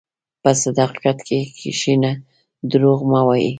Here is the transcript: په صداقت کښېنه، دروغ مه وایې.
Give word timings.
په 0.41 0.51
صداقت 0.63 1.17
کښېنه، 1.57 2.11
دروغ 2.71 2.99
مه 3.11 3.21
وایې. 3.27 3.49